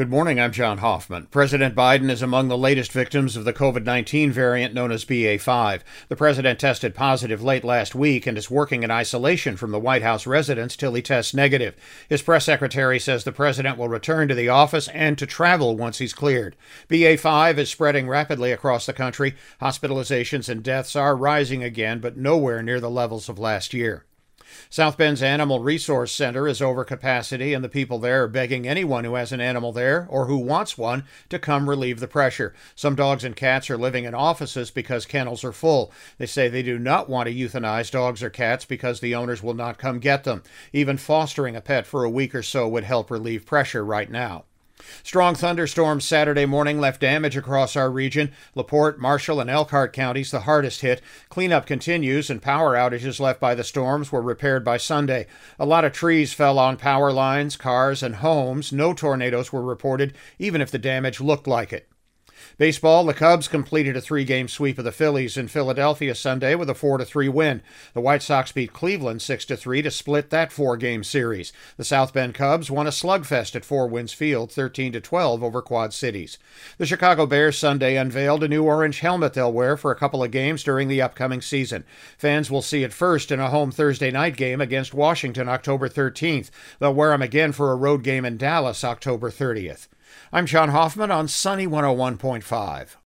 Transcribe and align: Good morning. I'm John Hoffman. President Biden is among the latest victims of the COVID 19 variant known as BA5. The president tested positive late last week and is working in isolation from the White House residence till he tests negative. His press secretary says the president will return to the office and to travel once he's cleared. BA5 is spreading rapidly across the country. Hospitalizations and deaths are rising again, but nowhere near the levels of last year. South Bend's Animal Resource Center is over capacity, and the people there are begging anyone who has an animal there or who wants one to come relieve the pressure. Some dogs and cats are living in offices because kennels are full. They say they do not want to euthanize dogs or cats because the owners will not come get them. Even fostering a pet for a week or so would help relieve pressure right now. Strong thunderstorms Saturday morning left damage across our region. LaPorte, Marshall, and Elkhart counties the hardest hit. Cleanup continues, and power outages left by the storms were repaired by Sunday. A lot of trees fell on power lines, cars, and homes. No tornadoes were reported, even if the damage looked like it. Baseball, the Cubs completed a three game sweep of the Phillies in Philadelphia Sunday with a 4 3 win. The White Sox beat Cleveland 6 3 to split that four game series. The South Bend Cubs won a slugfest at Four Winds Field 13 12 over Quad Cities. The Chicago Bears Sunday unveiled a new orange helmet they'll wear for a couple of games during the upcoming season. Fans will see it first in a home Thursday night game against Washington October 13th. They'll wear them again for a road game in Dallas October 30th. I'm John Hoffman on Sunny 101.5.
Good 0.00 0.08
morning. 0.08 0.40
I'm 0.40 0.52
John 0.52 0.78
Hoffman. 0.78 1.26
President 1.26 1.74
Biden 1.74 2.10
is 2.10 2.22
among 2.22 2.48
the 2.48 2.56
latest 2.56 2.90
victims 2.90 3.36
of 3.36 3.44
the 3.44 3.52
COVID 3.52 3.84
19 3.84 4.32
variant 4.32 4.72
known 4.72 4.92
as 4.92 5.04
BA5. 5.04 5.82
The 6.08 6.16
president 6.16 6.58
tested 6.58 6.94
positive 6.94 7.42
late 7.42 7.64
last 7.64 7.94
week 7.94 8.26
and 8.26 8.38
is 8.38 8.50
working 8.50 8.82
in 8.82 8.90
isolation 8.90 9.58
from 9.58 9.72
the 9.72 9.78
White 9.78 10.00
House 10.00 10.26
residence 10.26 10.74
till 10.74 10.94
he 10.94 11.02
tests 11.02 11.34
negative. 11.34 11.76
His 12.08 12.22
press 12.22 12.46
secretary 12.46 12.98
says 12.98 13.24
the 13.24 13.30
president 13.30 13.76
will 13.76 13.90
return 13.90 14.26
to 14.28 14.34
the 14.34 14.48
office 14.48 14.88
and 14.88 15.18
to 15.18 15.26
travel 15.26 15.76
once 15.76 15.98
he's 15.98 16.14
cleared. 16.14 16.56
BA5 16.88 17.58
is 17.58 17.68
spreading 17.68 18.08
rapidly 18.08 18.52
across 18.52 18.86
the 18.86 18.94
country. 18.94 19.34
Hospitalizations 19.60 20.48
and 20.48 20.62
deaths 20.62 20.96
are 20.96 21.14
rising 21.14 21.62
again, 21.62 22.00
but 22.00 22.16
nowhere 22.16 22.62
near 22.62 22.80
the 22.80 22.88
levels 22.88 23.28
of 23.28 23.38
last 23.38 23.74
year. 23.74 24.06
South 24.68 24.96
Bend's 24.96 25.22
Animal 25.22 25.60
Resource 25.60 26.12
Center 26.12 26.46
is 26.46 26.62
over 26.62 26.84
capacity, 26.84 27.54
and 27.54 27.64
the 27.64 27.68
people 27.68 27.98
there 27.98 28.24
are 28.24 28.28
begging 28.28 28.66
anyone 28.66 29.04
who 29.04 29.14
has 29.14 29.32
an 29.32 29.40
animal 29.40 29.72
there 29.72 30.06
or 30.10 30.26
who 30.26 30.38
wants 30.38 30.76
one 30.76 31.04
to 31.28 31.38
come 31.38 31.68
relieve 31.68 32.00
the 32.00 32.08
pressure. 32.08 32.54
Some 32.74 32.94
dogs 32.94 33.24
and 33.24 33.36
cats 33.36 33.70
are 33.70 33.78
living 33.78 34.04
in 34.04 34.14
offices 34.14 34.70
because 34.70 35.06
kennels 35.06 35.44
are 35.44 35.52
full. 35.52 35.92
They 36.18 36.26
say 36.26 36.48
they 36.48 36.62
do 36.62 36.78
not 36.78 37.08
want 37.08 37.28
to 37.28 37.34
euthanize 37.34 37.90
dogs 37.90 38.22
or 38.22 38.30
cats 38.30 38.64
because 38.64 39.00
the 39.00 39.14
owners 39.14 39.42
will 39.42 39.54
not 39.54 39.78
come 39.78 39.98
get 39.98 40.24
them. 40.24 40.42
Even 40.72 40.96
fostering 40.96 41.56
a 41.56 41.60
pet 41.60 41.86
for 41.86 42.04
a 42.04 42.10
week 42.10 42.34
or 42.34 42.42
so 42.42 42.68
would 42.68 42.84
help 42.84 43.10
relieve 43.10 43.46
pressure 43.46 43.84
right 43.84 44.10
now. 44.10 44.44
Strong 45.02 45.34
thunderstorms 45.36 46.04
Saturday 46.04 46.46
morning 46.46 46.80
left 46.80 47.00
damage 47.00 47.36
across 47.36 47.76
our 47.76 47.90
region. 47.90 48.32
LaPorte, 48.54 48.98
Marshall, 48.98 49.40
and 49.40 49.50
Elkhart 49.50 49.92
counties 49.92 50.30
the 50.30 50.40
hardest 50.40 50.80
hit. 50.80 51.02
Cleanup 51.28 51.66
continues, 51.66 52.30
and 52.30 52.40
power 52.40 52.74
outages 52.74 53.20
left 53.20 53.40
by 53.40 53.54
the 53.54 53.64
storms 53.64 54.12
were 54.12 54.22
repaired 54.22 54.64
by 54.64 54.76
Sunday. 54.76 55.26
A 55.58 55.66
lot 55.66 55.84
of 55.84 55.92
trees 55.92 56.32
fell 56.32 56.58
on 56.58 56.76
power 56.76 57.12
lines, 57.12 57.56
cars, 57.56 58.02
and 58.02 58.16
homes. 58.16 58.72
No 58.72 58.94
tornadoes 58.94 59.52
were 59.52 59.62
reported, 59.62 60.14
even 60.38 60.60
if 60.60 60.70
the 60.70 60.78
damage 60.78 61.20
looked 61.20 61.46
like 61.46 61.72
it. 61.72 61.89
Baseball, 62.58 63.04
the 63.04 63.14
Cubs 63.14 63.48
completed 63.48 63.96
a 63.96 64.00
three 64.00 64.24
game 64.24 64.48
sweep 64.48 64.78
of 64.78 64.84
the 64.84 64.92
Phillies 64.92 65.36
in 65.36 65.48
Philadelphia 65.48 66.14
Sunday 66.14 66.54
with 66.54 66.70
a 66.70 66.74
4 66.74 67.04
3 67.04 67.28
win. 67.28 67.62
The 67.94 68.00
White 68.00 68.22
Sox 68.22 68.52
beat 68.52 68.72
Cleveland 68.72 69.22
6 69.22 69.44
3 69.44 69.82
to 69.82 69.90
split 69.90 70.30
that 70.30 70.52
four 70.52 70.76
game 70.76 71.04
series. 71.04 71.52
The 71.76 71.84
South 71.84 72.12
Bend 72.12 72.34
Cubs 72.34 72.70
won 72.70 72.86
a 72.86 72.90
slugfest 72.90 73.54
at 73.56 73.64
Four 73.64 73.86
Winds 73.88 74.12
Field 74.12 74.52
13 74.52 74.92
12 74.92 75.42
over 75.42 75.62
Quad 75.62 75.92
Cities. 75.92 76.38
The 76.78 76.86
Chicago 76.86 77.26
Bears 77.26 77.58
Sunday 77.58 77.96
unveiled 77.96 78.42
a 78.42 78.48
new 78.48 78.64
orange 78.64 79.00
helmet 79.00 79.34
they'll 79.34 79.52
wear 79.52 79.76
for 79.76 79.90
a 79.90 79.96
couple 79.96 80.22
of 80.22 80.30
games 80.30 80.62
during 80.62 80.88
the 80.88 81.02
upcoming 81.02 81.40
season. 81.40 81.84
Fans 82.18 82.50
will 82.50 82.62
see 82.62 82.82
it 82.82 82.92
first 82.92 83.30
in 83.30 83.40
a 83.40 83.50
home 83.50 83.70
Thursday 83.70 84.10
night 84.10 84.36
game 84.36 84.60
against 84.60 84.94
Washington 84.94 85.48
October 85.48 85.88
13th. 85.88 86.50
They'll 86.78 86.94
wear 86.94 87.10
them 87.10 87.22
again 87.22 87.52
for 87.52 87.72
a 87.72 87.76
road 87.76 88.02
game 88.02 88.24
in 88.24 88.36
Dallas 88.36 88.84
October 88.84 89.30
30th. 89.30 89.88
I'm 90.32 90.46
John 90.46 90.70
Hoffman 90.70 91.10
on 91.10 91.28
Sunny 91.28 91.66
101.5. 91.66 92.96